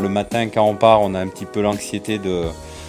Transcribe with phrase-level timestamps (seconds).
[0.00, 2.44] Le matin, quand on part, on a un petit peu l'anxiété de,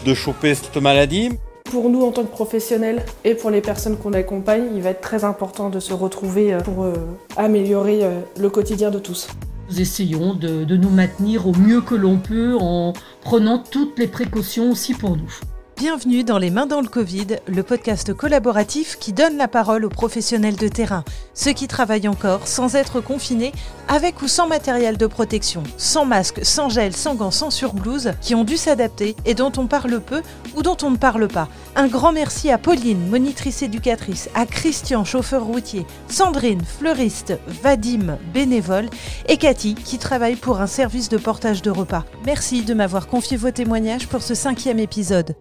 [0.05, 1.29] de choper cette maladie.
[1.71, 5.01] Pour nous, en tant que professionnels et pour les personnes qu'on accompagne, il va être
[5.01, 6.93] très important de se retrouver euh, pour euh,
[7.37, 9.27] améliorer euh, le quotidien de tous.
[9.69, 14.07] Nous essayons de, de nous maintenir au mieux que l'on peut en prenant toutes les
[14.07, 15.33] précautions aussi pour nous.
[15.77, 19.89] Bienvenue dans Les Mains dans le Covid, le podcast collaboratif qui donne la parole aux
[19.89, 21.03] professionnels de terrain,
[21.35, 23.51] ceux qui travaillent encore sans être confinés,
[23.87, 28.33] avec ou sans matériel de protection, sans masque, sans gel, sans gants, sans surblouse, qui
[28.33, 30.23] ont dû s'adapter et dont on parle peu
[30.55, 31.47] ou dont on ne parle pas.
[31.75, 38.89] Un grand merci à Pauline, monitrice éducatrice, à Christian, chauffeur routier, Sandrine, fleuriste, Vadim, bénévole,
[39.27, 42.03] et Cathy, qui travaille pour un service de portage de repas.
[42.25, 45.35] Merci de m'avoir confié vos témoignages pour ce cinquième épisode.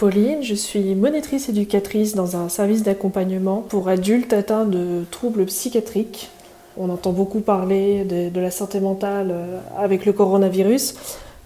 [0.00, 6.30] Pauline, je suis monitrice éducatrice dans un service d'accompagnement pour adultes atteints de troubles psychiatriques.
[6.78, 10.94] On entend beaucoup parler de, la santé mentale euh, avec le coronavirus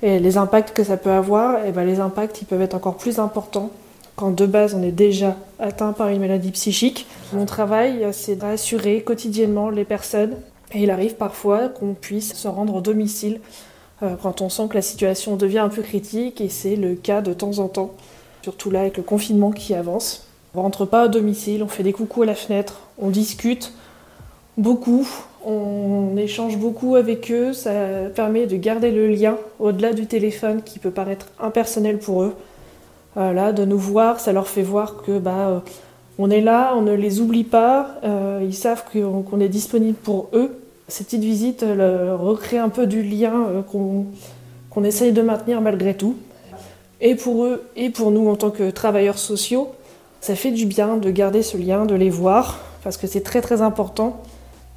[0.04, 1.66] et les impacts que ça peut avoir.
[1.66, 3.70] Et ben les impacts ils peuvent être encore plus importants
[4.14, 7.08] quand de base on est déjà atteint par une maladie psychique.
[7.32, 10.36] Mon travail, c'est d'assurer quotidiennement les personnes
[10.72, 13.40] et il arrive parfois qu'on puisse se rendre au domicile
[14.04, 17.20] euh, quand on sent que la situation devient un peu critique et c'est le cas
[17.20, 17.90] de temps en temps
[18.44, 20.26] surtout là avec le confinement qui avance.
[20.54, 23.72] On rentre pas au domicile, on fait des coucous à la fenêtre, on discute
[24.58, 25.08] beaucoup,
[25.46, 27.70] on échange beaucoup avec eux, ça
[28.14, 32.34] permet de garder le lien au-delà du téléphone qui peut paraître impersonnel pour eux.
[33.14, 35.58] Voilà, de nous voir, ça leur fait voir que bah, euh,
[36.18, 40.28] on est là, on ne les oublie pas, euh, ils savent qu'on est disponible pour
[40.34, 40.50] eux.
[40.88, 46.16] Ces petites visites euh, recréent un peu du lien qu'on essaye de maintenir malgré tout
[47.04, 49.70] et pour eux et pour nous en tant que travailleurs sociaux,
[50.20, 53.42] ça fait du bien de garder ce lien, de les voir, parce que c'est très
[53.42, 54.22] très important,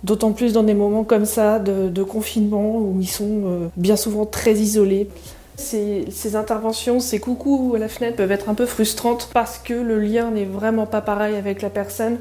[0.04, 4.26] d'autant plus dans des moments comme ça de, confinement où ils sont euh, bien souvent
[4.26, 5.08] très isolés.
[5.56, 9.74] Ces, ces, interventions, ces coucous à la fenêtre peuvent être un peu frustrantes parce que
[9.74, 12.18] le lien n'est vraiment pas pareil avec la personne.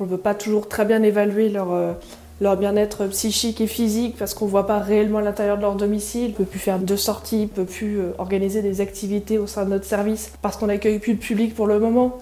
[0.00, 1.92] On ne peut pas toujours très bien évaluer leur, euh,
[2.40, 6.30] leur bien-être psychique et physique parce qu'on ne voit pas réellement l'intérieur de leur domicile,
[6.30, 9.64] ne peut plus faire de sorties, ne peut plus euh, organiser des activités au sein
[9.64, 12.18] de notre service parce qu'on n'accueille plus de public pour le moment.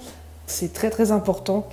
[0.47, 1.69] C'est très très important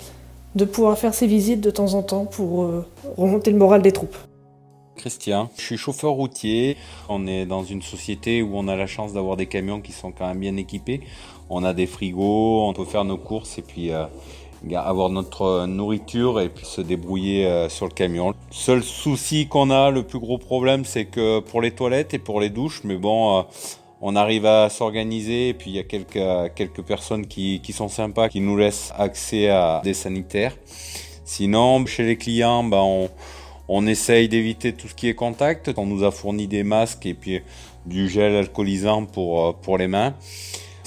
[0.56, 2.86] de pouvoir faire ces visites de temps en temps pour euh,
[3.18, 4.18] remonter le moral des troupes.
[4.96, 6.78] Christian, je suis chauffeur routier.
[7.10, 10.12] On est dans une société où on a la chance d'avoir des camions qui sont
[10.12, 11.02] quand même bien équipés.
[11.50, 14.06] On a des frigos, on peut faire nos courses et puis euh,
[14.75, 18.34] avoir notre nourriture et puis se débrouiller euh, sur le camion.
[18.51, 22.40] Seul souci qu'on a, le plus gros problème, c'est que pour les toilettes et pour
[22.40, 23.41] les douches, mais bon, euh,
[24.01, 27.90] on arrive à s'organiser et puis il y a quelques, quelques personnes qui, qui sont
[27.90, 30.56] sympas, qui nous laissent accès à des sanitaires.
[31.25, 33.09] Sinon, chez les clients, ben, on,
[33.68, 35.72] on essaye d'éviter tout ce qui est contact.
[35.78, 37.41] On nous a fourni des masques et puis
[37.85, 40.13] du gel alcoolisant pour, euh, pour les mains.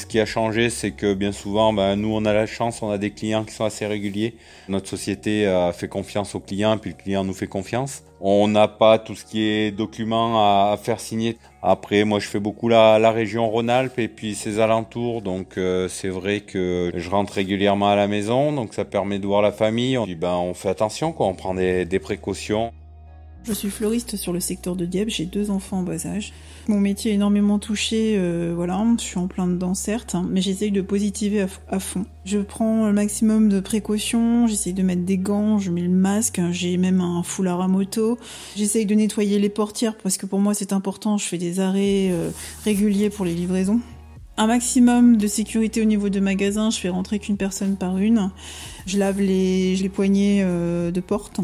[0.06, 2.90] Ce qui a changé, c'est que bien souvent, ben, nous, on a la chance, on
[2.90, 4.36] a des clients qui sont assez réguliers.
[4.68, 8.04] Notre société fait confiance aux clients, puis le client nous fait confiance.
[8.20, 11.38] On n'a pas tout ce qui est documents à, faire signer.
[11.60, 16.08] Après, moi, je fais beaucoup la, région Rhône-Alpes et puis ses alentours, donc euh, c'est
[16.08, 19.98] vrai que je rentre régulièrement à la maison, donc ça permet de voir la famille.
[19.98, 22.72] On dit, ben, on fait attention, quoi, on prend des précautions.
[23.46, 26.32] Je suis fleuriste sur le secteur de Dieppe, j'ai deux enfants en bas âge.
[26.66, 30.40] Mon métier est énormément touché, euh, voilà, je suis en plein dedans certes, hein, mais
[30.40, 32.06] j'essaye de positiver à, fond.
[32.24, 36.40] Je prends le maximum de précautions, j'essaye de mettre des gants, je mets le masque,
[36.50, 38.18] j'ai même un foulard à moto.
[38.56, 42.08] J'essaye de nettoyer les portières parce que pour moi c'est important, je fais des arrêts
[42.10, 42.30] euh,
[42.64, 43.80] réguliers pour les livraisons.
[44.38, 48.30] Un maximum de sécurité au niveau de magasin, je fais rentrer qu'une personne par une.
[48.86, 51.40] Je lave les, les poignées euh, de porte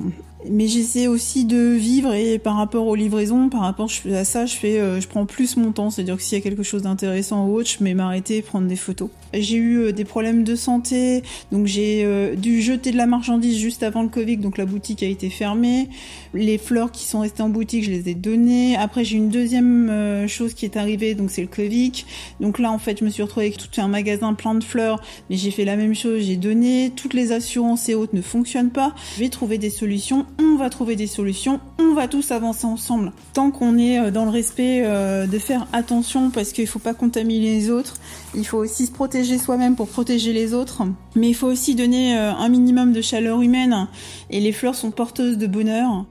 [0.51, 4.57] mais j'essaie aussi de vivre et par rapport aux livraisons, par rapport à ça, je
[4.57, 5.91] fais, euh, je prends plus mon temps.
[5.91, 8.77] C'est-à-dire que s'il y a quelque chose d'intéressant ou autre, je mets m'arrêter, prendre des
[8.77, 9.11] photos.
[9.35, 13.59] J'ai eu euh, des problèmes de santé, donc j'ai euh, dû jeter de la marchandise
[13.59, 15.89] juste avant le Covid, donc la boutique a été fermée.
[16.35, 18.77] Les fleurs qui sont restées en boutique, je les ai données.
[18.77, 21.93] Après, j'ai une deuxième chose qui est arrivée, donc c'est le Covid.
[22.41, 25.03] Donc là, en fait, je me suis retrouvée avec tout un magasin plein de fleurs,
[25.29, 26.93] mais j'ai fait la même chose, j'ai donné.
[26.95, 28.95] Toutes les assurances et autres ne fonctionnent pas.
[29.17, 33.13] Je vais trouver des solutions on va trouver des solutions, on va tous avancer ensemble.
[33.33, 36.95] Tant qu'on est euh, dans le respect euh, de faire attention parce qu'il faut pas
[36.95, 37.95] contaminer les autres,
[38.35, 40.83] il faut aussi se protéger soi-même pour protéger les autres,
[41.15, 43.89] mais il faut aussi donner euh, un minimum de chaleur humaine
[44.31, 46.05] et les fleurs sont porteuses de bonheur.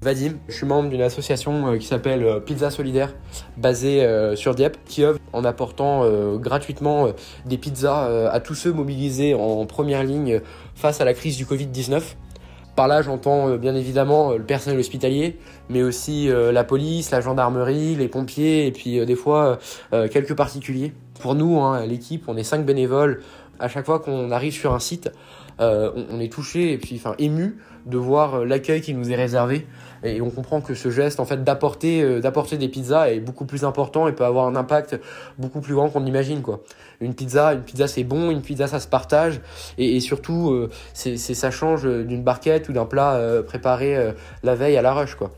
[0.00, 3.14] Vadim, je suis membre d'une association qui s'appelle Pizza Solidaire,
[3.56, 4.04] basée
[4.34, 6.04] sur Dieppe, qui œuvre en apportant
[6.38, 7.06] gratuitement
[7.46, 10.40] des pizzas à tous ceux mobilisés en première ligne
[10.74, 12.02] face à la crise du Covid-19.
[12.74, 15.38] Par là, j'entends bien évidemment le personnel hospitalier,
[15.68, 19.58] mais aussi la police, la gendarmerie, les pompiers, et puis des fois
[20.10, 20.92] quelques particuliers.
[21.20, 23.20] Pour nous, hein, l'équipe, on est cinq bénévoles.
[23.58, 25.10] À chaque fois qu'on arrive sur un site,
[25.58, 29.66] on, est touché et puis enfin ému de voir l'accueil qui nous est réservé.
[30.04, 33.44] Et on comprend que ce geste en fait d'apporter euh, d'apporter des pizzas est beaucoup
[33.44, 34.98] plus important et peut avoir un impact
[35.38, 36.60] beaucoup plus grand qu'on imagine quoi.
[37.00, 39.40] Une pizza, une pizza c'est bon, une pizza ça se partage.
[39.78, 44.12] Et, surtout euh, c'est ça change d'une barquette ou d'un plat euh, préparé
[44.42, 45.30] la veille à la rush quoi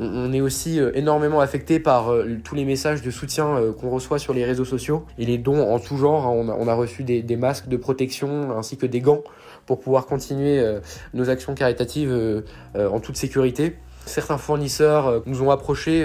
[0.00, 2.12] on est aussi énormément affecté par
[2.42, 5.78] tous les messages de soutien qu'on reçoit sur les réseaux sociaux et les dons en
[5.78, 6.26] tout genre.
[6.26, 6.56] Hein.
[6.58, 9.22] On a, reçu des, masques de protection ainsi que des gants
[9.66, 10.64] pour pouvoir continuer
[11.12, 12.42] nos actions caritatives
[12.74, 13.76] en toute sécurité.
[14.06, 16.04] Certains fournisseurs euh, nous ont approchés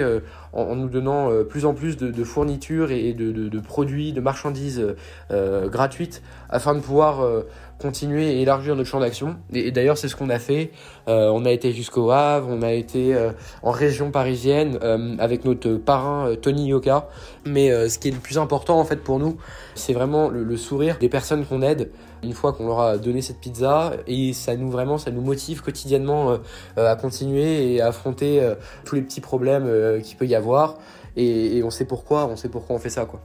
[0.56, 4.84] euh, en, nous donnant euh, plus en plus de, fournitures et de, produits, de marchandises
[5.30, 7.26] gratuites afin de pouvoir
[7.78, 9.36] continuer et élargir notre champ d'action.
[9.52, 10.70] Et, d'ailleurs, c'est ce qu'on a fait.
[11.06, 13.16] on a été jusqu'au Havre, on a été
[13.62, 14.78] en région parisienne
[15.18, 17.08] avec notre parrain Tony Yoka.
[17.44, 19.36] Mais ce qui est le plus important en fait pour nous,
[19.74, 21.90] c'est vraiment le sourire des personnes qu'on aide
[22.22, 25.62] une fois qu'on leur a donné cette pizza et ça nous vraiment ça nous motive
[25.62, 26.36] quotidiennement euh,
[26.78, 28.54] euh, à continuer et à affronter euh,
[28.84, 29.66] tous les petits problèmes
[30.02, 30.45] qu'il peut y avoir
[31.16, 33.20] et, on sait pourquoi on sait pourquoi on fait ça quoi.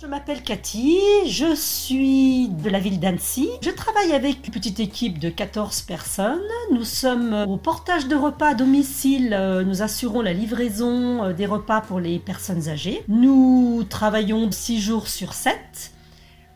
[0.00, 3.48] Je m'appelle Cathy, je suis de la ville d'Annecy.
[3.62, 6.42] Je travaille avec une petite équipe de 14 personnes.
[6.72, 9.30] Nous sommes au portage de repas à domicile.
[9.64, 13.02] Nous assurons la livraison des repas pour les personnes âgées.
[13.08, 15.54] Nous travaillons 6 jours sur 7.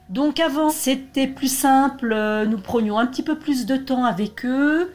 [0.09, 4.45] Donc avant, c'était plus simple, euh, nous prenions un petit peu plus de temps avec
[4.47, 4.91] eux,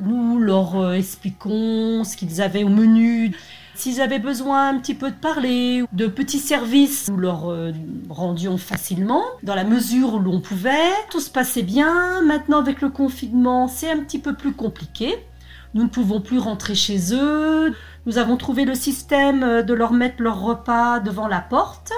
[0.00, 3.36] nous leur euh, expliquons ce qu'ils avaient au menu.
[3.80, 7.72] S'ils avaient besoin un petit peu de parler, de petits services, nous leur euh,
[8.10, 10.92] rendions facilement, dans la mesure où l'on pouvait.
[11.10, 12.20] Tout se passait bien.
[12.20, 15.24] Maintenant, avec le confinement, c'est un petit peu plus compliqué.
[15.72, 17.74] Nous ne pouvons plus rentrer chez eux.
[18.04, 21.94] Nous avons trouvé le système de leur mettre leur repas devant la porte.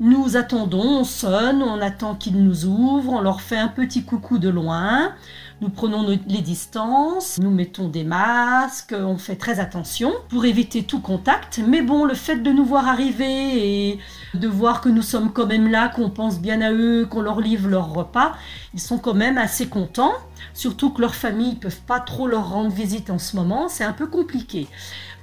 [0.00, 4.38] Nous attendons, on sonne, on attend qu'ils nous ouvrent, on leur fait un petit coucou
[4.38, 5.12] de loin,
[5.60, 11.00] nous prenons les distances, nous mettons des masques, on fait très attention pour éviter tout
[11.00, 11.60] contact.
[11.66, 13.98] Mais bon, le fait de nous voir arriver et
[14.34, 17.40] de voir que nous sommes quand même là, qu'on pense bien à eux, qu'on leur
[17.40, 18.34] livre leur repas,
[18.74, 20.14] ils sont quand même assez contents.
[20.52, 23.84] Surtout que leurs familles ne peuvent pas trop leur rendre visite en ce moment, c'est
[23.84, 24.66] un peu compliqué.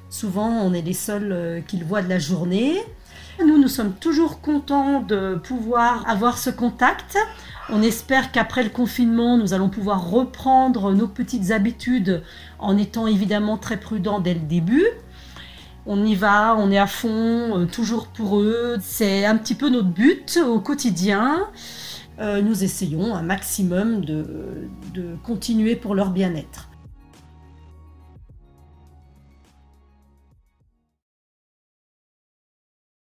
[0.10, 2.78] Souvent, on est les seuls euh, qu'ils voient de la journée.
[3.40, 7.18] Nous, nous sommes toujours contents de pouvoir avoir ce contact.
[7.70, 12.22] On espère qu'après le confinement, nous allons pouvoir reprendre nos petites habitudes
[12.60, 14.86] en étant évidemment très prudents dès le début.
[15.88, 18.78] On y va, on est à fond, euh, toujours pour eux.
[18.82, 21.48] C'est un petit peu notre but au quotidien.
[22.20, 24.26] Euh, nous essayons un maximum de
[25.24, 26.71] continuer pour leur bien-être.